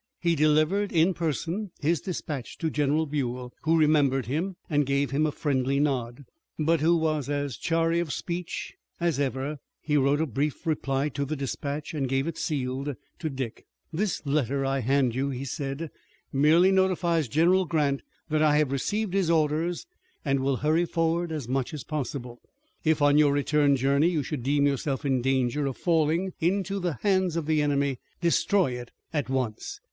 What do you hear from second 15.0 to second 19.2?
you," he said, "merely notifies General Grant that I have received